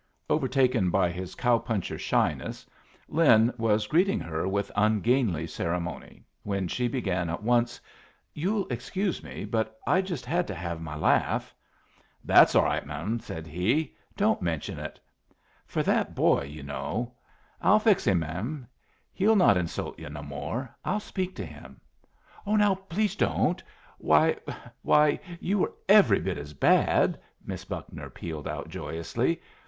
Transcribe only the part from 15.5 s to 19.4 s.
"For that boy, you know" "I'll fix him, m'm. He'll